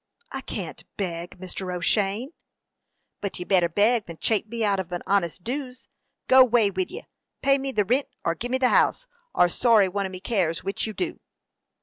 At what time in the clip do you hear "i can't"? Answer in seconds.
0.31-0.83